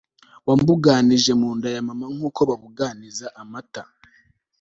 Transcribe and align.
wambuganije 0.47 1.31
mu 1.41 1.49
nda 1.57 1.67
ya 1.75 1.81
mama 1.87 2.05
nk'uko 2.13 2.39
babuganiza 2.49 3.27
amata 3.41 3.83